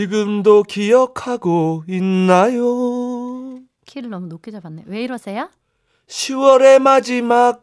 [0.00, 3.58] 지금도 기억하고 있나요?
[3.84, 4.84] 키를 너무 높게 잡았네.
[4.86, 5.50] 왜 이러세요?
[6.08, 7.62] 10월의 마지막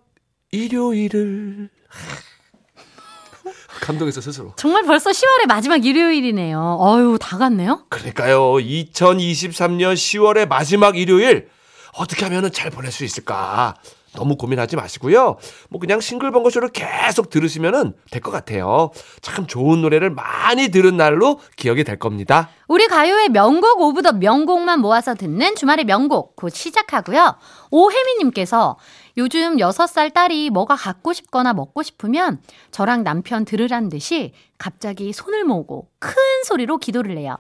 [0.52, 1.72] 일요일을
[3.82, 4.54] 감동했어 스스로.
[4.55, 6.77] 정말 벌써 10월의 마지막 일요일이네요.
[6.80, 7.88] 어유 다 갔네요.
[7.90, 8.40] 그러니까요.
[8.58, 11.49] 2023년 10월의 마지막 일요일
[11.96, 13.74] 어떻게 하면 잘 보낼 수 있을까?
[14.17, 15.38] 너무 고민하지 마시고요.
[15.70, 18.90] 뭐 그냥 싱글벙글쇼를 계속 들으시면 될 것 같아요.
[19.21, 22.49] 참 좋은 노래를 많이 들은 날로 기억이 될 겁니다.
[22.68, 27.35] 우리 가요의 명곡 of the 명곡만 모아서 듣는 주말의 명곡 곧 시작하고요.
[27.71, 28.77] 오혜미님께서
[29.18, 32.40] 요즘 6살 딸이 뭐가 갖고 싶거나 먹고 싶으면
[32.71, 36.13] 저랑 남편 들으란 듯이 갑자기 손을 모으고 큰
[36.46, 37.38] 소리로 기도를 해요.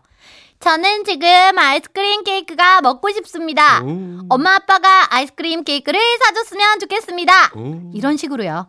[0.59, 3.81] 저는 지금 아이스크림 케이크가 먹고 싶습니다.
[3.81, 4.21] 음.
[4.27, 7.33] 엄마 아빠가 아이스크림 케이크를 사줬으면 좋겠습니다.
[7.57, 7.91] 음.
[7.93, 8.67] 이런 식으로요.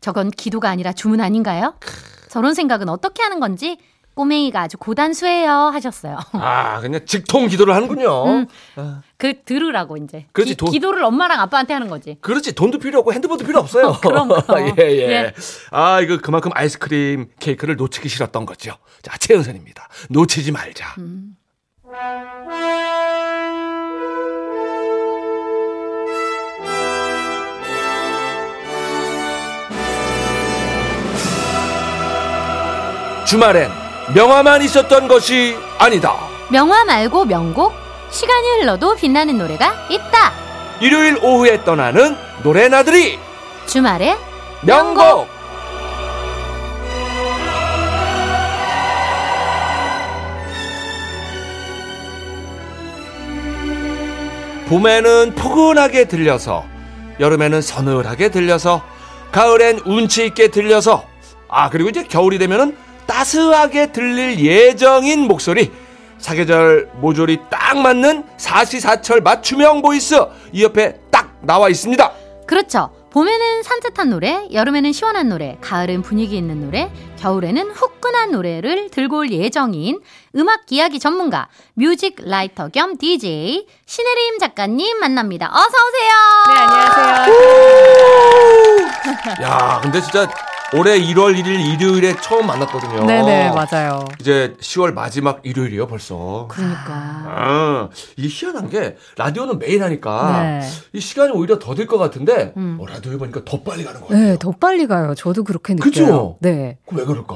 [0.00, 1.78] 저건 기도가 아니라 주문 아닌가요?
[2.28, 3.78] 저런 생각은 어떻게 하는 건지
[4.18, 6.18] 꼬맹이가 아주 고단수해요 하셨어요.
[6.34, 8.24] 아 그냥 직통 기도를 하는군요.
[8.26, 9.00] 음, 아.
[9.16, 10.26] 그 들으라고 이제.
[10.32, 12.18] 그렇지 기, 돈, 기도를 엄마랑 아빠한테 하는 거지.
[12.20, 13.86] 그렇지 돈도 필요 없고 핸드폰도 필요 없어요.
[13.94, 14.30] 어, 그럼
[14.80, 15.32] 예, 예, 예.
[15.70, 18.74] 아 이거 그만큼 아이스크림 케이크를 놓치기 싫었던 거죠.
[19.02, 19.88] 자 최은선입니다.
[20.10, 20.96] 놓치지 말자.
[20.98, 21.36] 음.
[33.26, 36.16] 주말엔 명화만 있었던 것이 아니다.
[36.50, 37.74] 명화 말고 명곡?
[38.10, 40.32] 시간이 흘러도 빛나는 노래가 있다.
[40.80, 43.18] 일요일 오후에 떠나는 노래 나들이.
[43.66, 44.16] 주말에
[44.62, 44.96] 명곡.
[44.96, 45.38] 명곡.
[54.68, 56.64] 봄에는 포근하게 들려서
[57.20, 58.82] 여름에는 서늘하게 들려서
[59.32, 61.06] 가을엔 운치 있게 들려서
[61.48, 62.76] 아 그리고 이제 겨울이 되면은
[63.08, 65.72] 따스하게 들릴 예정인 목소리
[66.18, 70.14] 사계절 모조리 딱 맞는 사시사철 맞춤형 voice
[70.52, 72.12] 이 옆에 딱 나와 있습니다.
[72.46, 72.90] 그렇죠.
[73.10, 79.30] 봄에는 산뜻한 노래, 여름에는 시원한 노래, 가을은 분위기 있는 노래, 겨울에는 후끈한 노래를 들고 올
[79.32, 80.00] 예정인
[80.36, 85.50] 음악 이야기 전문가, music writer 겸 DJ 신혜림 작가님 만납니다.
[85.50, 86.10] 어서 오세요.
[86.48, 87.34] 네, 안녕하세요.
[89.42, 90.28] 야, 근데 진짜
[90.76, 91.46] 올해 1월 1일
[91.80, 93.06] 일요일에 처음 만났거든요.
[93.06, 94.04] 네네, 맞아요.
[94.20, 96.46] 이제 10월 마지막 일요일이요, 벌써.
[96.50, 96.92] 그러니까.
[96.92, 100.68] 아, 이게 희한한 게, 라디오는 매일 하니까, 네.
[100.92, 102.76] 이 시간이 오히려 더 될 것 같은데, 음.
[102.78, 104.22] 어, 라디오에 보니까 더 빨리 가는 거예요.
[104.32, 105.14] 네, 더 빨리 가요.
[105.14, 105.90] 저도 그렇게 느껴요.
[105.90, 106.36] 그죠?
[106.42, 106.76] 네.
[106.86, 107.34] 그럼 왜 그럴까?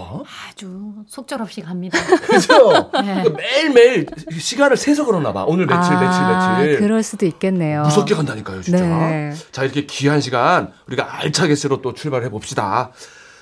[0.50, 1.98] 아주 속절없이 갑니다.
[2.28, 2.90] 그죠?
[3.02, 3.22] 네.
[3.22, 4.06] 그러니까 매일매일
[4.38, 5.44] 시간을 세서 그러나 봐.
[5.48, 6.80] 오늘 며칠, 아, 며칠, 며칠.
[6.80, 7.80] 그럴 수도 있겠네요.
[7.84, 8.84] 무섭게 간다니까요, 진짜.
[8.84, 9.32] 네.
[9.52, 12.90] 자, 이렇게 귀한 시간, 우리가 알차게 새로 또 출발해 봅시다.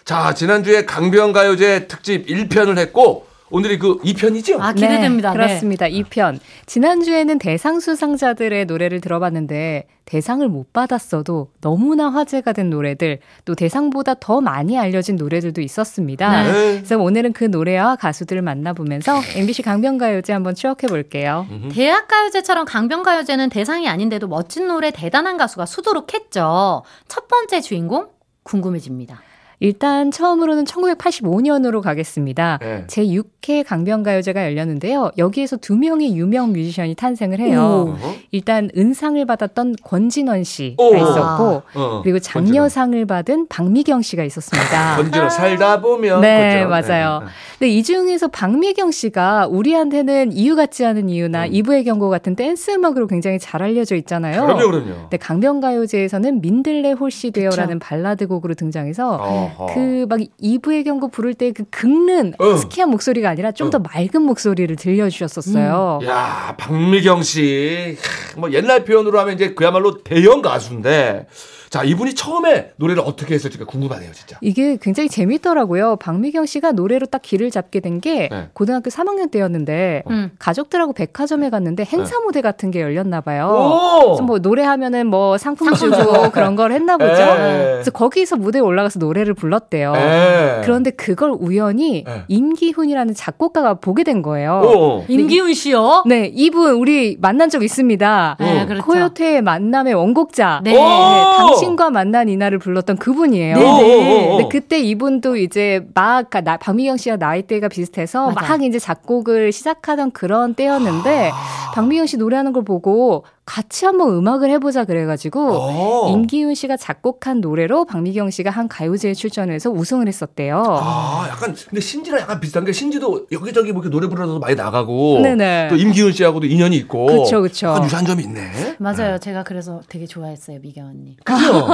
[0.04, 4.60] 자, 지난주에 강변 가요제 특집 1편을 했고, 오늘이 그 2편이죠?
[4.60, 5.30] 아, 기대됩니다.
[5.30, 5.86] 네, 그렇습니다.
[5.86, 6.02] 네.
[6.02, 6.38] 2편.
[6.66, 14.40] 지난주에는 대상 수상자들의 노래를 들어봤는데, 대상을 못 받았어도 너무나 화제가 된 노래들, 또 대상보다 더
[14.40, 16.42] 많이 알려진 노래들도 있었습니다.
[16.44, 16.52] 네.
[16.76, 21.46] 그래서 오늘은 그 노래와 가수들을 만나보면서 MBC 강변가요제 한번 추억해 볼게요.
[21.72, 26.84] 대학가요제처럼 강변가요제는 대상이 아닌데도 멋진 노래 대단한 가수가 수두룩했죠.
[27.08, 28.08] 첫 번째 주인공
[28.44, 29.22] 궁금해집니다.
[29.62, 32.58] 일단 처음으로는 1985년으로 가겠습니다.
[32.62, 32.84] 네.
[32.86, 35.10] 제 6회 강변가요제가 열렸는데요.
[35.18, 37.94] 여기에서 두 명의 유명 뮤지션이 탄생을 해요.
[37.94, 38.10] 오.
[38.30, 40.94] 일단 은상을 받았던 권진원 씨가 오.
[40.96, 41.62] 있었고 아.
[41.74, 42.00] 어.
[42.02, 44.96] 그리고 장려상을 받은 박미경 씨가 있었습니다.
[44.96, 46.70] 권진원 살다 보면 네, 권진원.
[46.70, 47.20] 맞아요.
[47.20, 47.26] 네.
[47.58, 51.48] 근데 이 중에서 박미경 씨가 우리한테는 이유 같지 않은 이유나 음.
[51.52, 54.46] 이브의 경고 같은 댄스 음악으로 굉장히 잘 알려져 있잖아요.
[54.46, 54.94] 그럼요, 그럼요.
[55.02, 59.49] 근데 강변가요제에서는 민들레 홀씨 되어라는 발라드 곡으로 등장해서 어.
[59.74, 62.56] 그 막 이브의 경고 부를 때 그 긁는 어.
[62.56, 63.80] 허스키한 목소리가 아니라 좀더 어.
[63.80, 65.98] 맑은 목소리를 들려주셨었어요.
[66.02, 66.06] 음.
[66.06, 67.96] 야 박미경 씨,
[68.36, 71.26] 뭐 옛날 표현으로 하면 이제 그야말로 대형 가수인데
[71.70, 74.36] 자, 이분이 처음에 노래를 어떻게 했을지가 궁금하네요, 진짜.
[74.40, 75.96] 이게 굉장히 재밌더라고요.
[75.96, 78.48] 박미경 씨가 노래로 딱 길을 잡게 된게 네.
[78.54, 80.32] 고등학교 3학년 때였는데 음.
[80.40, 82.24] 가족들하고 백화점에 갔는데 행사 네.
[82.24, 84.02] 무대 같은 게 열렸나 봐요.
[84.02, 87.14] 그래서 뭐 노래하면은 뭐 상품 주고 그런 걸 했나 보죠.
[87.14, 87.62] 네.
[87.74, 89.92] 그래서 거기서 무대에 올라가서 노래를 불렀대요.
[89.92, 90.60] 네.
[90.64, 92.24] 그런데 그걸 우연히 네.
[92.26, 94.60] 임기훈이라는 작곡가가 보게 된 거예요.
[94.64, 95.04] 오.
[95.06, 96.02] 임기훈 씨요?
[96.08, 98.36] 네, 이분 우리 만난 적 있습니다.
[98.40, 98.84] 네, 그렇죠.
[98.84, 100.62] 코요태의 만남의 원곡자.
[100.64, 100.74] 네.
[100.74, 103.56] 당 she 시 당신과 만난 이날을 불렀던 그분이에요.
[103.56, 104.28] 네네.
[104.28, 108.40] 근데 그때 이분도 이제 막 나, 박미경 씨와 나이대가 비슷해서 맞아.
[108.48, 111.70] 막 이제 작곡을 시작하던 그런 때였는데 아.
[111.74, 115.54] 박미경 씨 노래하는 걸 보고 같이 한번 음악을 해보자 그래가지고 오.
[115.54, 116.08] 어.
[116.12, 120.62] 임기훈 씨가 작곡한 노래로 박미경 씨가 한 가요제에 출전해서 우승을 했었대요.
[120.80, 125.20] 아, 약간 근데 신지랑 약간 비슷한 게 신지도 여기저기 뭐 이렇게 노래 부르러도 많이 나가고
[125.22, 125.66] 네네.
[125.68, 127.76] 또 임기훈 씨하고도 인연이 있고 그렇죠, 그렇죠.
[127.82, 128.76] 유사한 점이 있네.
[128.78, 129.18] 맞아요, 네.
[129.18, 131.16] 제가 그래서 되게 좋아했어요 미경 언니.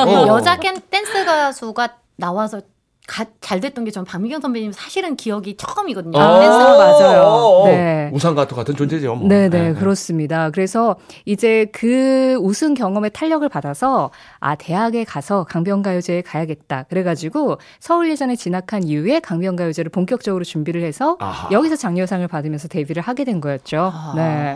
[0.05, 0.27] 어.
[0.29, 0.59] 여자
[0.91, 2.61] 댄스 가수가 나와서
[3.09, 6.19] 가, 잘 됐던 게 전 박미경 선배님 사실은 기억이 처음이거든요.
[6.19, 7.63] 아, 댄스가 맞아요.
[7.67, 8.11] 네.
[8.13, 9.15] 우상과 같은 존재죠.
[9.15, 9.29] 뭐.
[9.29, 10.51] 네네, 네, 네, 그렇습니다.
[10.51, 14.11] 그래서 이제 그 우승 경험에 탄력을 받아서
[14.41, 16.87] 아, 대학에 가서 강변가요제에 가야겠다.
[16.89, 21.49] 그래가지고 서울예전에 진학한 이후에 강변가요제를 본격적으로 준비를 해서 아하.
[21.53, 23.93] 여기서 장려상을 받으면서 데뷔를 하게 된 거였죠.
[23.95, 24.13] 아.
[24.17, 24.55] 네.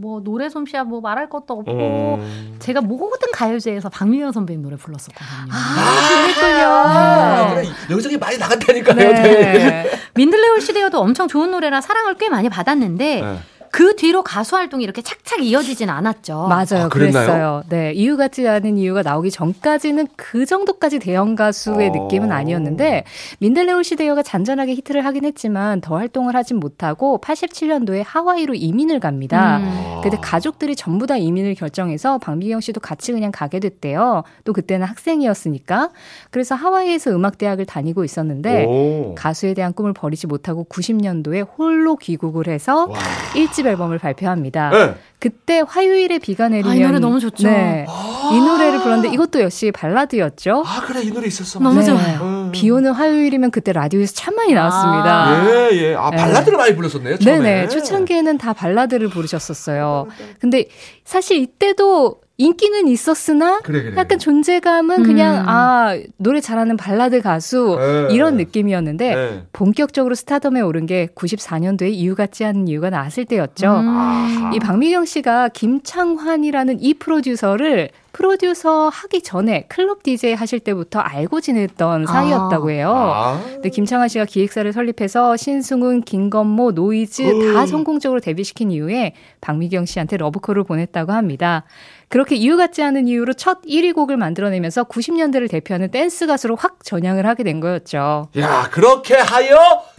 [0.00, 2.56] 뭐 노래 솜씨야 뭐 말할 것도 없고 음.
[2.60, 5.28] 제가 모든 가요제에서 박미경 선배님 노래 불렀었거든요.
[5.50, 6.66] 아, 그랬군요.
[6.66, 7.68] 아, 그래.
[7.90, 8.96] 여기저기 많이 나갔다니까요.
[8.96, 9.90] 네.
[10.14, 13.38] 민들레 홀시데어도 엄청 좋은 노래라 사랑을 꽤 많이 받았는데 네.
[13.70, 16.48] 그 뒤로 가수 활동이 이렇게 착착 이어지진 않았죠.
[16.48, 16.86] 맞아요.
[16.86, 17.62] 아, 그랬어요.
[17.68, 17.92] 네.
[17.92, 21.92] 이유 같지 않은 이유가 나오기 전까지는 그 정도까지 대형 가수의 어...
[21.92, 23.04] 느낌은 아니었는데
[23.38, 29.58] 민들레올 시대어가 잔잔하게 히트를 하긴 했지만 더 활동을 하진 못하고 87년도에 하와이로 이민을 갑니다.
[29.58, 30.00] 음.
[30.02, 34.22] 근데 가족들이 전부 다 이민을 결정해서 박미경 씨도 같이 그냥 가게 됐대요.
[34.44, 35.90] 또 그때는 학생이었으니까.
[36.30, 39.14] 그래서 하와이에서 음악대학을 다니고 있었는데 오.
[39.14, 42.98] 가수에 대한 꿈을 버리지 못하고 90년도에 홀로 귀국을 해서 와.
[43.34, 44.70] 1집 앨범을 발표합니다.
[44.70, 44.94] 네.
[45.18, 47.48] 그때 화요일에 비가 내리면 아, 이 노래 너무 좋죠.
[47.48, 47.84] 네.
[47.88, 50.62] 아~ 이 노래를 불렀는데 이것도 역시 발라드였죠.
[50.64, 51.58] 아 그래 이 노래 있었어.
[51.58, 51.86] 너무 네.
[51.86, 52.20] 좋아요.
[52.22, 52.50] 음.
[52.52, 55.26] 비 오는 화요일이면 그때 라디오에서 참 많이 나왔습니다.
[55.26, 55.94] 아~ 예 예.
[55.94, 56.62] 아 발라드를 네.
[56.62, 57.18] 많이 불렀었네요.
[57.18, 57.40] 처음에.
[57.40, 57.68] 네네.
[57.68, 60.06] 초창기에는 다 발라드를 부르셨었어요.
[60.40, 60.66] 근데
[61.04, 63.96] 사실 이때도 인기는 있었으나 그래, 그래.
[63.96, 65.02] 약간 존재감은 음.
[65.02, 68.14] 그냥 아 노래 잘하는 발라드 가수 네.
[68.14, 69.42] 이런 느낌이었는데 네.
[69.52, 73.80] 본격적으로 스타덤에 오른 게 94년도에 이유 같지 않은 이유가 나왔을 때였죠.
[73.80, 74.52] 음.
[74.54, 82.08] 이 박미경 씨가 김창환이라는 이 프로듀서를 프로듀서 하기 전에 클럽 DJ 하실 때부터 알고 지냈던
[82.08, 82.12] 아.
[82.12, 82.92] 사이였다고 해요.
[82.92, 83.40] 아.
[83.44, 87.54] 근데 김창환 씨가 기획사를 설립해서 신승훈, 김건모, 노이즈 음.
[87.54, 91.62] 다 성공적으로 데뷔시킨 이후에 박미경 씨한테 러브콜을 보냈다고 합니다.
[92.08, 97.24] 그렇게 이유 같지 않은 이유로 첫 1위 곡을 만들어내면서 90년대를 대표하는 댄스 가수로 확 전향을
[97.24, 98.30] 하게 된 거였죠.
[98.36, 99.56] 야, 그렇게 하여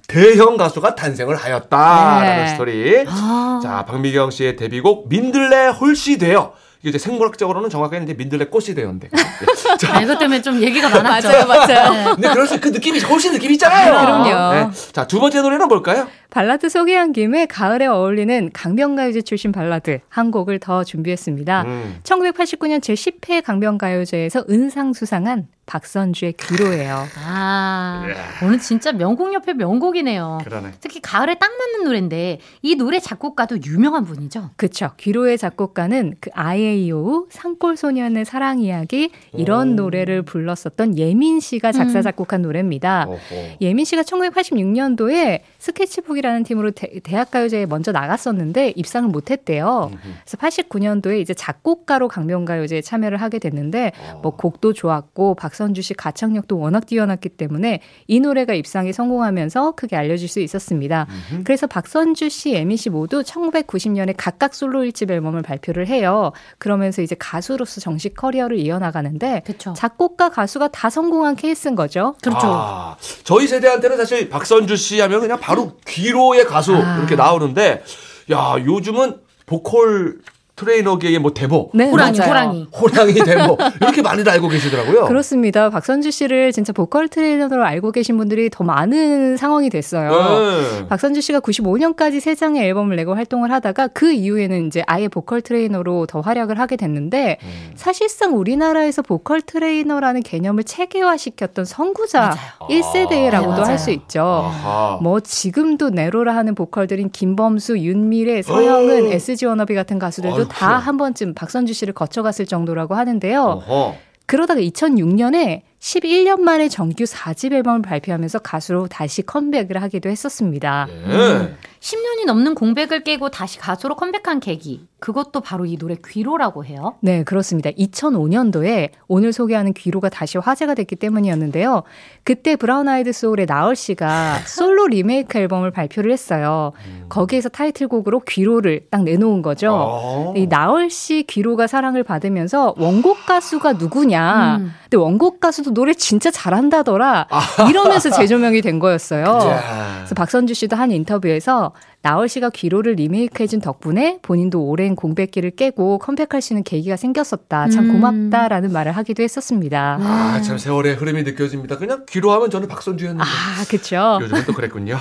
[0.10, 2.48] 대형 가수가 탄생을 하였다라는 네.
[2.50, 3.06] 스토리.
[3.08, 3.62] 아.
[3.64, 9.10] 자, 박미경 씨의 데뷔곡 민들레 홀씨 되어 이게 이제 생물학적으로는 정확하게 이제 민들레 꽃이 되었는데.
[9.80, 11.28] 자, 아, 이것 때문에 좀 얘기가 많았죠.
[11.28, 11.92] 맞아요, 맞아요.
[11.92, 12.04] 네.
[12.16, 13.94] 근데 그럴 수, 그 느낌이, 훨씬 느낌 있잖아요.
[13.94, 14.54] 아, 그럼요.
[14.54, 14.92] 네.
[14.94, 16.08] 자, 두 번째 노래는 뭘까요?
[16.30, 21.64] 발라드 소개한 김에 가을에 어울리는 강변가요제 출신 발라드 한 곡을 더 준비했습니다.
[21.64, 22.00] 음.
[22.04, 27.06] 1989년 제10회 강변가요제에서 은상 수상한 박선주의 귀로예요.
[27.24, 28.04] 아,
[28.44, 30.40] 오늘 진짜 명곡 옆에 명곡이네요.
[30.44, 30.72] 그러네.
[30.82, 34.50] 특히 가을에 딱 맞는 노래인데 이 노래 작곡가도 유명한 분이죠.
[34.56, 34.92] 그렇죠.
[34.98, 39.84] 귀로의 작곡가는 그 아이에이오 산골 소년의 사랑 이야기 이런 오.
[39.84, 42.02] 노래를 불렀었던 예민 씨가 작사 음.
[42.02, 42.44] 작곡한 음.
[42.44, 43.06] 노래입니다.
[43.08, 43.20] 어허.
[43.62, 49.92] 예민 씨가 1986년도에 스케치북 이라는 팀으로 대, 학가요제에 먼저 나갔었는데 입상을 못했대요.
[49.92, 54.20] 그래서 89년도에 이제 작곡가로 강변가요제에 참여를 하게 됐는데 어.
[54.22, 59.96] 뭐 곡도 좋았고 박 박선주 씨 가창력도 워낙 뛰어났기 때문에 이 노래가 입상에 성공하면서 크게
[59.96, 61.08] 알려질 수 있었습니다.
[61.44, 66.32] 그래서 박선주 씨, 예민 씨 모두 1990년에 각각 솔로 1집 앨범을 발표를 해요.
[66.60, 69.74] 그러면서 이제 가수로서 정식 커리어를 이어나가는데 그쵸.
[69.76, 72.14] 작곡가 가수가 다 성공한 케이스인 거죠.
[72.22, 72.48] 그렇죠.
[72.48, 76.98] 아, 저희 세대한테는 사실 박선주 씨 하면 그냥 바로 귀로의 가수 아.
[76.98, 77.84] 이렇게 나오는데
[78.32, 80.20] 야 요즘은 보컬
[80.60, 82.30] 트레이너계의 뭐 대부, 네, 호랑이, 맞아요.
[82.30, 85.06] 호랑이, 호랑이 대부 이렇게 많이들 알고 계시더라고요.
[85.06, 85.70] 그렇습니다.
[85.70, 90.10] 박선주 씨를 진짜 보컬 트레이너로 알고 계신 분들이 더 많은 상황이 됐어요.
[90.12, 90.88] 네.
[90.90, 96.08] 박선주 씨가 95년까지 세 장의 앨범을 내고 활동을 하다가 그 이후에는 이제 아예 보컬 트레이너로
[96.08, 97.72] 더 활약을 하게 됐는데 음.
[97.76, 102.82] 사실상 우리나라에서 보컬 트레이너라는 개념을 체계화시켰던 선구자 맞아요.
[102.82, 104.22] 1세대라고도 아, 네, 할수 있죠.
[104.22, 105.00] 아하.
[105.02, 109.12] 뭐 지금도 내로라 하는 보컬들인 김범수, 윤미래, 서영은, 어.
[109.12, 113.42] SG 워너비 같은 가수들도 다 한 번쯤 박선주 씨를 거쳐갔을 정도라고 하는데요.
[113.44, 113.96] 어허.
[114.26, 120.88] 그러다가 2006년에 11년 만에 정규 4집 앨범을 발표하면서 가수로 다시 컴백을 하기도 했었습니다.
[120.88, 120.94] 네.
[121.16, 121.58] 음.
[121.80, 126.96] 10년이 넘는 공백을 깨고 다시 가수로 컴백한 계기 그것도 바로 이 노래 귀로라고 해요.
[127.00, 127.70] 네, 그렇습니다.
[127.72, 131.84] 2005년도에 오늘 소개하는 귀로가 다시 화제가 됐기 때문이었는데요.
[132.24, 136.74] 그때 브라운 아이드 소울의 나얼 씨가 솔로 리메이크 앨범을 발표를 했어요.
[136.86, 137.06] 음.
[137.08, 139.72] 거기에서 타이틀곡으로 귀로를 딱 내놓은 거죠.
[139.72, 140.34] 어.
[140.36, 144.58] 이 나얼 씨 귀로가 사랑을 받으면서 원곡 가수가 누구냐.
[144.58, 144.74] 음.
[144.84, 147.28] 근데 원곡 가수도 노래 진짜 잘한다더라.
[147.70, 149.24] 이러면서 재조명이 된 거였어요.
[149.24, 156.42] 그래서 박선주 씨도 한 인터뷰에서 나얼 씨가 귀로를 리메이크해준 덕분에 본인도 오랜 공백기를 깨고 컴백할
[156.42, 157.68] 수 있는 계기가 생겼었다.
[157.70, 157.94] 참 음.
[157.94, 159.98] 고맙다라는 말을 하기도 했었습니다.
[160.00, 161.78] 아, 참 세월의 흐름이 느껴집니다.
[161.78, 163.24] 그냥 귀로 하면 저는 박선주였는데.
[163.24, 164.20] 아, 그렇죠.
[164.22, 164.98] 요즘은 또 그랬군요.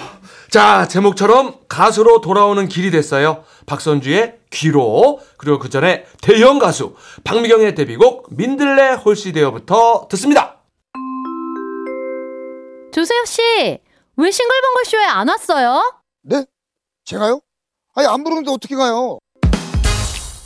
[0.51, 3.45] 자, 제목처럼 가수로 돌아오는 길이 됐어요.
[3.67, 10.57] 박선주의 귀로 그리고 그 전에 대형 가수 박미경의 데뷔곡 민들레 홀시데어부터 듣습니다.
[12.93, 13.43] 조세혁 씨,
[14.17, 16.01] 왜 싱글벙글 쇼에 안 왔어요?
[16.23, 16.45] 네?
[17.09, 17.41] 제가요?
[17.95, 19.19] 아니 안 부르는데 어떻게 가요?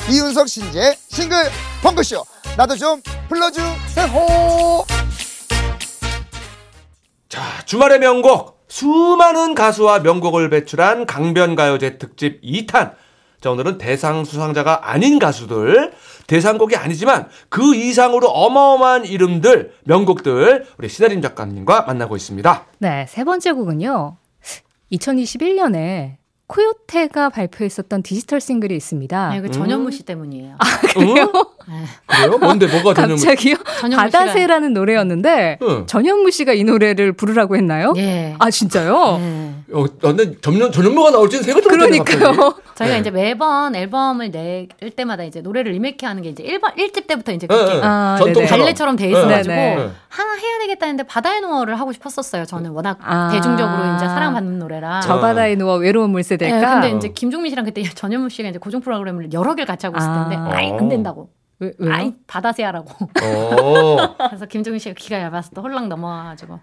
[0.09, 1.37] 이윤석 신재 싱글
[1.83, 2.25] 펑크쇼
[2.57, 4.07] 나도 좀 불러주세요.
[7.29, 12.95] 자 주말의 명곡 수많은 가수와 명곡을 배출한 강변가요제 특집 2탄.
[13.41, 15.93] 자 오늘은 대상 수상자가 아닌 가수들
[16.29, 22.67] 대상곡이 아니지만 그 이상으로 어마어마한 이름들 명곡들 우리 신혜림 작가님과 만나고 있습니다.
[22.79, 24.17] 네세 번째 곡은요.
[24.93, 26.22] 2021년에
[26.53, 29.31] 코요테가 발표했었던 디지털 싱글이 있습니다.
[29.31, 30.57] 네, 그 전현무 씨 때문이에요.
[30.59, 31.33] 아, 그래요?
[31.69, 31.85] 네.
[32.07, 32.39] 그래요?
[32.39, 33.17] 뭔데 뭐가 전현무?
[33.17, 33.57] 갑자기요?
[33.97, 35.87] 바다새라는 노래였는데 응.
[35.87, 37.95] 전현무 씨가 이 노래를 부르라고 했나요?
[37.97, 38.35] 예.
[38.39, 39.19] 아 진짜요?
[39.19, 39.55] 네.
[39.73, 42.55] 어, 근데 전현 전현무가 나올지는 생각도 그러니까요.
[42.75, 43.01] 저희가 네.
[43.01, 47.47] 이제 매번 앨범을 낼 때마다 이제 노래를 리메이크 하는 게 이제 1번 1집 때부터 이제
[47.47, 52.45] 그렇게 네, 아, 발레처럼 돼 있어 가지고 하나 해야 되겠다는데 바다의 노어를 하고 싶었었어요.
[52.45, 53.31] 저는 워낙 아.
[53.33, 55.01] 대중적으로 이제 사랑받는 노래라.
[55.01, 56.81] 저 바다의 노어 외로운 물새될까.
[56.81, 59.99] 네, 근데 이제 김종민 씨랑 그때 전현무 씨가 이제 고정 프로그램을 여러 개를 같이 하고
[59.99, 60.51] 있을 텐데 아.
[60.53, 61.31] 아이 안 된다고.
[61.63, 61.95] 왜, 왜요?
[61.95, 62.89] 아이 바다새야라고.
[63.23, 64.17] 어.
[64.29, 66.59] 그래서 김종민 씨가 귀가 얇아서 또 홀랑 넘어와가지고.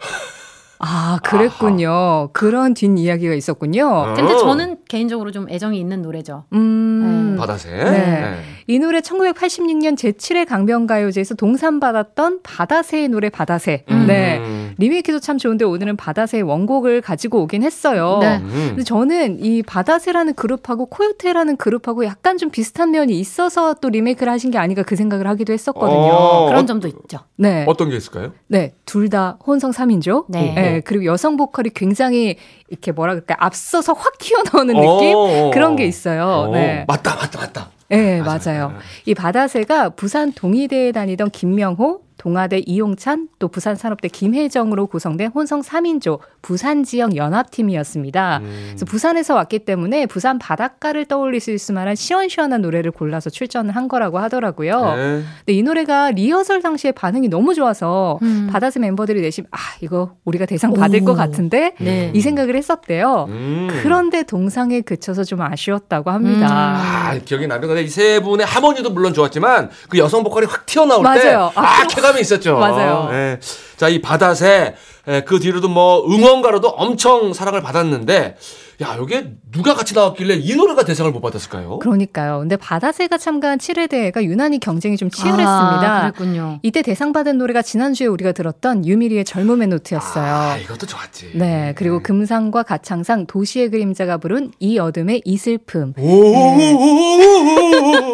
[0.79, 1.89] 아, 그랬군요.
[1.89, 2.27] 아하.
[2.33, 4.13] 그런 뒷이야기가 있었군요.
[4.15, 6.45] 근데 저는 개인적으로 좀 애정이 있는 노래죠.
[6.51, 7.33] 음.
[7.35, 7.37] 네.
[7.39, 7.69] 바다새.
[7.69, 7.91] 네.
[7.91, 8.39] 네.
[8.67, 13.85] 이 노래 1986년 제7회 강변가요제에서 동산 받았던 바다새의 노래 바다새.
[13.91, 14.05] 음.
[14.07, 14.41] 네.
[14.79, 18.17] 리메이크도 참 좋은데 오늘은 바다새의 원곡을 가지고 오긴 했어요.
[18.19, 18.37] 네.
[18.37, 18.65] 음.
[18.69, 24.49] 근데 저는 이 바다새라는 그룹하고 코요테라는 그룹하고 약간 좀 비슷한 면이 있어서 또 리메이크를 하신
[24.49, 25.99] 게 아닌가 그 생각을 하기도 했었거든요.
[25.99, 27.19] 어, 그런 점도 있죠.
[27.37, 27.63] 네.
[27.67, 28.33] 어떤 게 있을까요?
[28.47, 28.73] 네.
[28.85, 30.25] 둘 다 혼성 3인조.
[30.29, 30.53] 네.
[30.53, 30.61] 네.
[30.61, 30.81] 네.
[30.81, 32.35] 그리고 여성 보컬이 굉장히
[32.69, 35.51] 이렇게 뭐라 그럴까 앞서서 확 튀어나오는 느낌 어.
[35.53, 36.25] 그런 게 있어요.
[36.25, 36.51] 어.
[36.51, 36.85] 네.
[36.87, 37.69] 맞다, 맞다, 맞다.
[37.89, 38.39] 네, 맞아요.
[38.45, 38.73] 맞아요.
[39.05, 46.83] 이 바다새가 부산 동의대에 다니던 김명호, 동아대 이용찬, 또 부산산업대 김혜정으로 구성된 혼성 3인조 부산
[46.83, 48.39] 지역 연합팀이었습니다.
[48.43, 48.65] 음.
[48.69, 53.87] 그래서 부산에서 왔기 때문에 부산 바닷가를 떠올릴 수 있을 만한 시원시원한 노래를 골라서 출전을 한
[53.87, 54.95] 거라고 하더라고요.
[54.95, 55.23] 네.
[55.39, 58.49] 근데 이 노래가 리허설 당시에 반응이 너무 좋아서 음.
[58.51, 61.05] 바다새 mem버들이 내심 아 이거 우리가 대상 받을 오.
[61.05, 62.11] 것 같은데 네.
[62.13, 63.25] 이 생각을 했었대요.
[63.29, 63.69] 음.
[63.81, 66.47] 그런데 동상에 그쳐서 좀 아쉬웠다고 합니다.
[66.47, 66.51] 음.
[66.51, 71.03] 아 기억이 나는 건데 이 세 분의 하모니도 물론 좋았지만 그 여성 보컬이 확 튀어나올
[71.03, 71.51] 맞아요.
[71.53, 72.57] 때 아, 아, 쾌감이 있었죠.
[72.57, 73.07] 맞아요.
[73.11, 73.39] 네.
[73.77, 74.75] 자이 바다새
[75.07, 78.35] 예, 그 뒤로도 뭐 응원가로도 엄청 사랑을 받았는데
[78.81, 81.79] 야, 여기에 누가 같이 나왔길래 이 노래가 대상을 못 받았을까요?
[81.79, 82.39] 그러니까요.
[82.39, 85.47] 근데 바다새가 참가한 7회 대회가 유난히 경쟁이 좀 치열했습니다.
[85.49, 86.59] 아, 그랬군요.
[86.63, 90.33] 이때 대상 받은 노래가 지난주에 우리가 들었던 유미리의 젊음의 노트였어요.
[90.33, 91.31] 아, 이것도 좋았지.
[91.35, 91.73] 네.
[91.75, 92.03] 그리고 네.
[92.03, 95.93] 금상과 가창상 도시의 그림자가 부른 이 어둠의 이 슬픔.
[95.97, 96.33] 어우,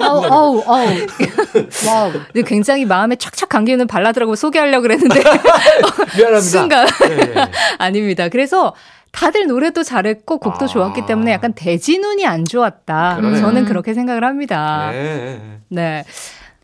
[0.01, 0.89] 어우, 어우.
[1.87, 2.11] 와우.
[2.43, 5.19] 굉장히 마음에 착착 감기는 발라드라고 소개하려고 그랬는데.
[6.17, 6.41] 미안합니다.
[6.41, 6.87] 순간.
[7.01, 7.51] 네, 네.
[7.77, 8.29] 아닙니다.
[8.29, 8.73] 그래서
[9.15, 10.67] 다들 노래도 잘했고 곡도 아.
[10.67, 13.17] 좋았기 때문에 약간 대진운이 안 좋았다.
[13.17, 13.39] 그러네.
[13.39, 14.91] 저는 그렇게 생각을 합니다.
[14.91, 15.61] 네.
[15.69, 16.03] 네.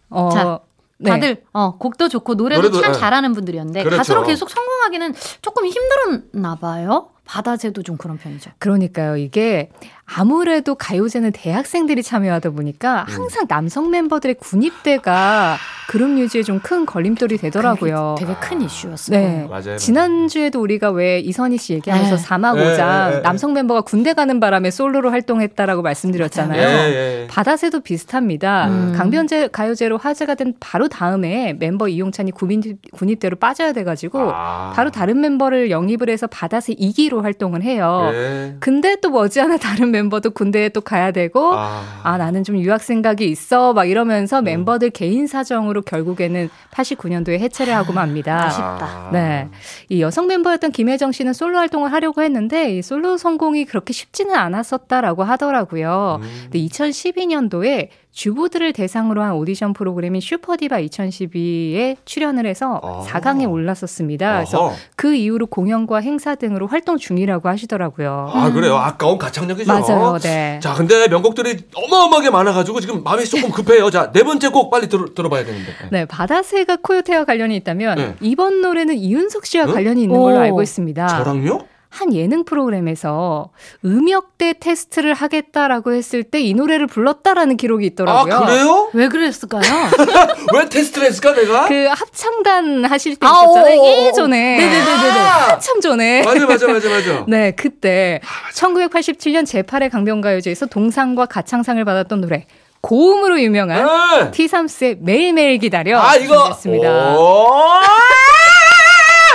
[0.09, 0.59] 어, 자,
[0.97, 1.11] 네.
[1.11, 1.41] 다들 네.
[1.53, 2.99] 어, 곡도 좋고 노래도, 노래도 참 네.
[2.99, 3.97] 잘하는 분들이었는데 그렇죠.
[3.97, 7.09] 가수로 계속 성공하기는 조금 힘들었나 봐요.
[7.31, 8.51] 바다새도 좀 그런 편이죠.
[8.59, 9.15] 그러니까요.
[9.15, 9.69] 이게
[10.05, 13.13] 아무래도 가요제는 대학생들이 참여하다 보니까 음.
[13.15, 15.55] 항상 남성 멤버들의 군입대가
[15.87, 18.15] 그룹 유지에 좀 큰 걸림돌이 되더라고요.
[18.19, 19.17] 되게 큰 이슈였어요.
[19.17, 19.47] 네.
[19.49, 19.77] 맞아요.
[19.77, 22.21] 지난주에도 우리가 왜 이선희 씨 얘기하면서 네.
[22.21, 26.61] 사마고장 네, 네, 남성 멤버가 군대 가는 바람에 솔로로 활동했다라고 말씀드렸잖아요.
[26.61, 27.27] 네, 네.
[27.27, 28.67] 바다새도 비슷합니다.
[28.67, 28.93] 음.
[28.95, 34.71] 강변제 가요제로 화제가 된 바로 다음에 멤버 이용찬이 군입, 군입대로 빠져야 돼가지고 아.
[34.75, 38.11] 바로 다른 멤버를 영입을 해서 바다새 2기로 활동을 해요.
[38.59, 42.83] 근데 또 머지않아 다른 멤버 멤버도 군대에 또 가야 되고 아, 아 나는 좀 유학
[42.83, 44.45] 생각이 있어 막 이러면서 음.
[44.45, 48.45] 멤버들 개인 사정으로 결국에는 89년도에 해체를 하고 맙니다.
[48.45, 49.09] 아쉽다.
[49.13, 49.47] 네.
[49.89, 55.23] 이 여성 멤버였던 김혜정 씨는 솔로 활동을 하려고 했는데 이 솔로 성공이 그렇게 쉽지는 않았었다라고
[55.23, 56.19] 하더라고요.
[56.21, 56.29] 음.
[56.43, 63.03] 근데 2012년도에 주부들을 대상으로 한 오디션 프로그램인 슈퍼디바 2012에 출연을 해서 아.
[63.07, 64.33] 4강에 올랐었습니다.
[64.35, 68.31] 그래서 그 이후로 공연과 행사 등으로 활동 중이라고 하시더라고요.
[68.33, 68.75] 아, 그래요?
[68.75, 69.71] 아까운 가창력이죠.
[69.71, 70.59] 맞아요, 네.
[70.61, 73.89] 자, 근데 명곡들이 어마어마하게 많아가지고 지금 마음이 조금 급해요.
[73.89, 75.71] 자, 네 번째 곡 빨리 들, 들어봐야 되는데.
[75.91, 78.15] 네, 바다새가 코요테와 관련이 있다면 네.
[78.19, 79.73] 이번 노래는 이윤석 씨와 응?
[79.73, 81.07] 관련이 있는 걸로 알고 있습니다.
[81.07, 81.70] 저랑요?
[81.91, 83.49] 한 예능 프로그램에서
[83.83, 88.33] 음역대 테스트를 하겠다라고 했을 때 이 노래를 불렀다라는 기록이 있더라고요.
[88.33, 88.89] 아, 그래요?
[88.93, 89.61] 왜 그랬을까요?
[90.55, 91.67] 왜 테스트를 했을까, 내가?
[91.67, 93.83] 그 합창단 하실 때 아, 있었잖아요.
[94.07, 94.57] 예전에.
[94.57, 95.09] 네네네네.
[95.49, 96.23] 한참 전에.
[96.23, 97.25] 맞아, 맞아, 맞아, 맞아.
[97.29, 98.21] 네, 그때
[98.55, 102.45] 1987년 제8회 강변가요제에서 동상과 가창상을 받았던 노래.
[102.81, 103.85] 고음으로 유명한
[104.19, 104.31] 네.
[104.31, 105.99] 티삼스의 매일매일 기다려.
[105.99, 106.35] 아, 이거.
[106.37, 106.89] 준비했습니다.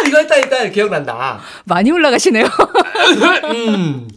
[0.06, 1.40] 이거 했다 했다 기억난다.
[1.64, 2.46] 많이 올라가시네요.
[3.44, 4.08] 음.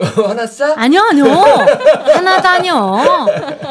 [0.00, 0.74] 화났어?
[0.74, 1.24] 아니요, 아니요.
[1.24, 2.96] 하나도 아니요.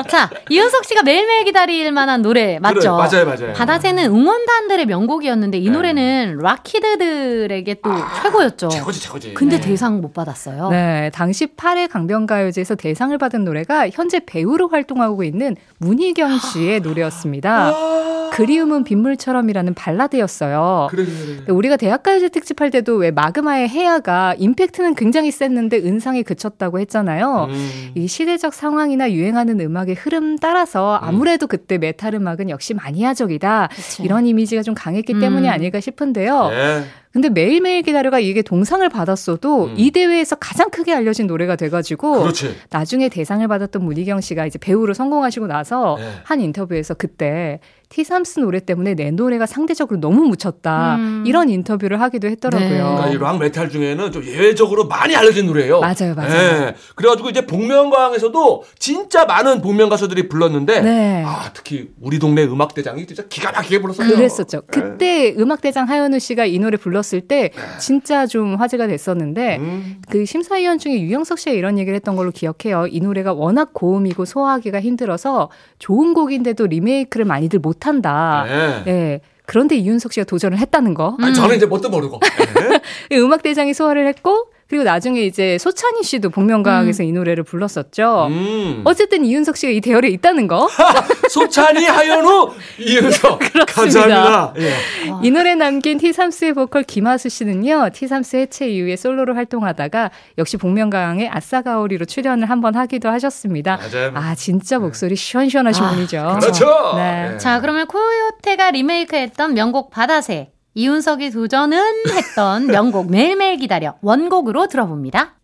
[0.07, 2.79] 자, 이윤석 씨가 매일매일 기다릴 만한 노래 맞죠?
[2.79, 3.53] 그래, 맞아요, 맞아요.
[3.53, 5.69] 바다새는 응원단들의 명곡이었는데 이 네.
[5.71, 8.69] 노래는 락키드들에게 또 아, 최고였죠.
[8.69, 9.33] 최고지, 최고지.
[9.33, 9.61] 근데 네.
[9.61, 10.69] 대상 못 받았어요.
[10.69, 17.73] 네, 당시 8회 강변가요제에서 대상을 받은 노래가 현재 배우로 활동하고 있는 문희경 씨의 노래였습니다.
[17.75, 18.29] 아.
[18.33, 20.87] 그리움은 빗물처럼이라는 발라드였어요.
[20.89, 21.43] 그래, 그래.
[21.49, 27.47] 우리가 대학가요제 특집할 때도 왜 마그마의 해야가 임팩트는 굉장히 셌는데 은상 상황이 그쳤다고 했잖아요.
[27.49, 27.91] 음.
[27.95, 31.07] 이 시대적 상황이나 유행하는 음악의 흐름 따라서 음.
[31.07, 33.69] 아무래도 그때 메탈 음악은 역시 마니아적이다.
[33.73, 34.03] 그치.
[34.03, 35.19] 이런 이미지가 좀 강했기 음.
[35.19, 36.49] 때문이 아닐까 싶은데요.
[36.49, 36.83] 네.
[37.11, 39.73] 근데 매일매일 기다려가 이게 동상을 받았어도 음.
[39.77, 42.55] 이 대회에서 가장 크게 알려진 노래가 돼가지고 그렇지.
[42.71, 46.09] 나중에 대상을 받았던 문희경 씨가 이제 배우로 성공하시고 나서 네.
[46.23, 47.59] 한 인터뷰에서 그때
[47.93, 51.23] 티삼스 노래 때문에 내 노래가 상대적으로 너무 묻혔다 음.
[51.27, 52.69] 이런 인터뷰를 하기도 했더라고요.
[52.69, 52.77] 네.
[52.77, 55.79] 그러니까 이 락 메탈 중에는 좀 예외적으로 많이 알려진 노래예요.
[55.79, 56.29] 맞아요, 맞아요.
[56.29, 56.75] 네.
[56.95, 61.23] 그래가지고 이제 복면가왕에서도 진짜 많은 복면 가수들이 불렀는데 네.
[61.23, 64.07] 아 특히 우리 동네 음악 대장이 진짜 기가 막히게 불렀어요.
[64.07, 64.61] 그랬었죠.
[64.61, 64.67] 네.
[64.81, 67.61] 그때 음악 대장 하현우 씨가 이 노래 불렀을 때 네.
[67.79, 70.01] 진짜 좀 화제가 됐었는데 음.
[70.09, 72.87] 그 심사위원 중에 유영석 씨가 이런 얘기를 했던 걸로 기억해요.
[72.89, 78.45] 이 노래가 워낙 고음이고 소화하기가 힘들어서 좋은 곡인데도 리메이크를 많이들 못 못한다.
[78.47, 78.83] 네.
[78.85, 79.21] 네.
[79.45, 81.17] 그런데 이윤석 씨가 도전을 했다는 거.
[81.19, 82.19] 아, 저는 이제 뭣도 모르고.
[83.11, 83.17] 네.
[83.17, 87.07] 음악 대장이 소화를 했고 그리고 나중에 이제 소찬희 씨도 복면가왕에서 음.
[87.07, 88.25] 이 노래를 불렀었죠.
[88.31, 88.81] 음.
[88.85, 90.67] 어쨌든 이윤석 씨가 이 대열에 있다는 거.
[91.29, 93.37] 소찬희, 하현우, 이윤석.
[93.53, 93.65] 그렇습니다.
[93.71, 94.53] 감사합니다.
[94.57, 94.73] 예.
[95.21, 97.91] 이 노래 남긴 티삼스의 보컬 김하수 씨는요.
[97.93, 100.09] 티삼스 해체 이후에 솔로로 활동하다가
[100.39, 103.77] 역시 복면가왕의 아싸가오리로 출연을 한번 하기도 하셨습니다.
[103.77, 104.11] 맞아요.
[104.15, 106.37] 아 진짜 목소리 시원시원하신 아, 분이죠.
[106.41, 106.93] 그렇죠.
[106.95, 107.29] 네.
[107.29, 107.37] 네.
[107.37, 115.35] 자 그러면 코요테가 리메이크했던 명곡 바다새 이윤석이 도전은 했던 명곡 매일매일 기다려 원곡으로 들어봅니다.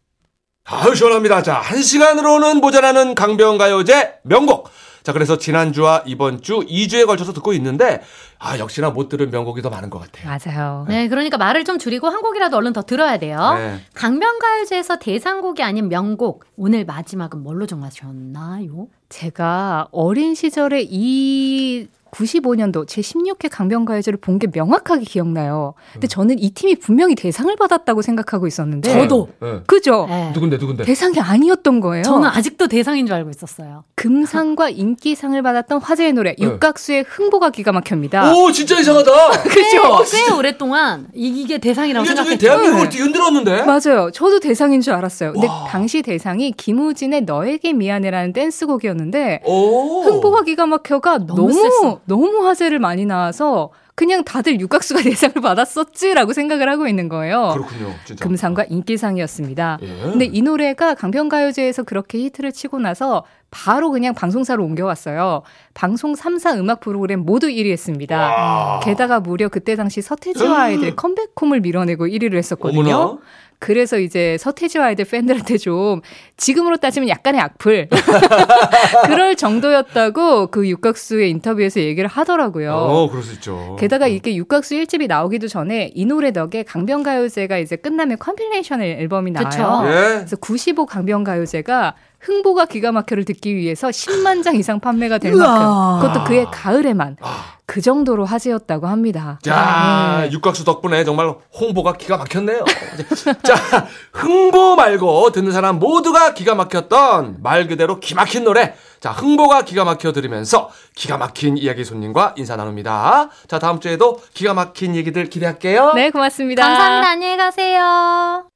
[0.66, 1.42] 아유 시원합니다.
[1.42, 4.70] 자, 한 시간으로는 모자라는 강변가요제 명곡.
[5.02, 8.02] 자, 그래서 지난주와 이번 주 2주에 걸쳐서 듣고 있는데,
[8.38, 10.28] 아, 역시나 못 들은 명곡이 더 많은 것 같아요.
[10.28, 10.86] 맞아요.
[10.88, 13.56] 네, 그러니까 말을 좀 줄이고 한 곡이라도 얼른 더 들어야 돼요.
[13.56, 13.80] 네.
[13.94, 18.88] 강변가요제에서 대상곡이 아닌 명곡, 오늘 마지막은 뭘로 정하셨나요?
[19.08, 25.74] 제가 어린 시절에 이 95년도 제 16회 강변가요제를 본 게 명확하게 기억나요.
[25.92, 26.10] 근데 음.
[26.10, 29.60] 저는 이 팀이 분명히 대상을 받았다고 생각하고 있었는데 저도 네.
[29.68, 30.06] 그죠?
[30.08, 30.32] 네.
[30.34, 30.86] 누군데 누군데?
[30.86, 32.04] 대상이 아니었던 거예요.
[32.04, 33.84] 저는 아직도 대상인 줄 알고 있었어요.
[33.96, 36.46] 금상과 인기상을 받았던 화제의 노래 네.
[36.46, 38.34] 육각수의 흥보가 기가 막힙니다.
[38.34, 39.12] 오 진짜 이상하다.
[39.44, 40.04] 그죠?
[40.10, 42.38] 꽤, 꽤 오랫동안 이게 대상이라고 생각했죠.
[42.38, 43.64] 대한민국을 뒤흔들었는데.
[43.64, 44.10] 맞아요.
[44.14, 45.34] 저도 대상인 줄 알았어요.
[45.34, 45.66] 근데 와.
[45.68, 53.72] 당시 대상이 김우진의 너에게 미안해라는 댄스곡이었는데 흥보가 기가 막혀가 너무 너무, 너무 화제를 많이 나와서
[53.96, 57.50] 그냥 다들 육각수가 대상을 받았었지라고 생각을 하고 있는 거예요.
[57.54, 57.94] 그렇군요.
[58.06, 58.24] 진짜.
[58.24, 59.80] 금상과 인기상이었습니다.
[59.82, 59.88] 예.
[60.04, 65.42] 근데 이 노래가 강변가요제에서 그렇게 히트를 치고 나서 바로 그냥 방송사로 옮겨왔어요.
[65.74, 68.80] 방송 3사 음악 프로그램 모두 1위 했습니다.
[68.84, 72.96] 게다가 무려 그때 당시 서태지와 아이들 컴백홈을 밀어내고 1위를 했었거든요.
[72.96, 73.20] 어머나?
[73.60, 76.00] 그래서 이제 서태지와 아이들 팬들한테 좀
[76.38, 77.90] 지금으로 따지면 약간의 악플
[79.06, 82.74] 그럴 정도였다고 그 육각수의 인터뷰에서 얘기를 하더라고요.
[82.74, 83.76] 어, 그럴 수 있죠.
[83.78, 89.84] 게다가 이게 육각수 1집이 나오기도 전에 이 노래 덕에 강변가요제가 이제 끝나면 compilation 앨범이 나와요.
[89.88, 89.92] 예?
[90.20, 96.24] 그래서 95 강변가요제가 흥보가 기가 막혀를 듣기 위해서 10만 장 이상 판매가 될 만큼 그것도
[96.26, 97.60] 그의 가을에만 아.
[97.66, 99.40] 그 정도로 화제였다고 합니다.
[99.44, 100.32] 자, 네.
[100.32, 102.66] 육각수 덕분에 정말 홍보가 기가 막혔네요.
[103.46, 108.74] 자, 흥보 말고 듣는 사람 모두가 기가 막혔던 말 그대로 기막힌 노래.
[109.00, 113.30] 자, 흥보가 기가 막혀 들으면서 기가 막힌 이야기 손님과 인사 나눕니다.
[113.48, 115.94] 자, 다음 주에도 기가 막힌 얘기들 기대할게요.
[115.94, 116.64] 네, 고맙습니다.
[116.64, 117.10] 감사합니다.
[117.12, 118.50] 안녕히 가세요.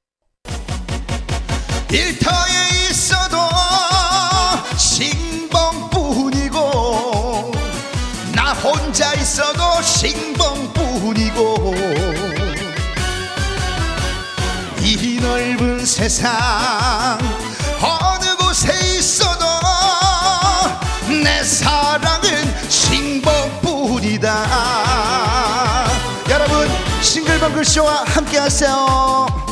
[1.92, 2.73] 일터에
[11.34, 11.74] 느끼고
[14.82, 16.32] 이 넓은 세상
[17.82, 19.46] 어느 곳에 있어도
[21.24, 24.30] 내 사랑은 신봉뿐이다
[26.30, 26.68] 여러분
[27.02, 29.44] 싱글벙글쇼와 함께하세요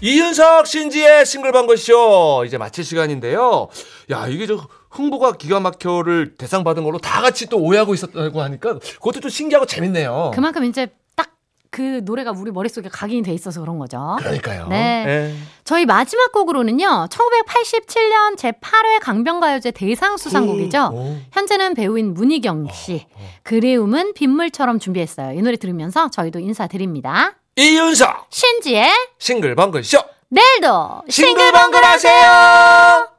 [0.00, 3.68] 이윤석 신지의 싱글벙글쇼 이제 마칠 시간인데요.
[4.10, 8.78] 야 이게 저 흥부가 기가 막혀를 대상 받은 걸로 다 같이 또 오해하고 있었다고 하니까
[8.78, 10.30] 그것도 좀 신기하고 재밌네요.
[10.34, 14.16] 그만큼 이제 딱그 노래가 우리 머릿속에 각인이 돼 있어서 그런 거죠.
[14.20, 14.68] 그러니까요.
[14.68, 15.04] 네.
[15.04, 15.36] 네.
[15.64, 17.08] 저희 마지막 곡으로는요.
[17.10, 20.90] 1987년 제8회 강변가요제 대상 수상곡이죠.
[20.92, 21.16] 오.
[21.32, 23.06] 현재는 배우인 문희경 씨.
[23.14, 23.28] 어, 어.
[23.42, 25.36] 그리움은 빗물처럼 준비했어요.
[25.36, 27.34] 이 노래 들으면서 저희도 인사드립니다.
[27.56, 33.13] 이윤석 신지의 싱글벙글쇼 내일도 싱글벙글 하세요.